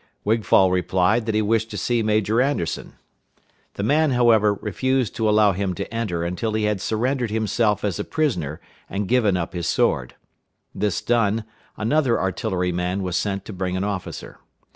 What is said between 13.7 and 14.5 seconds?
an officer.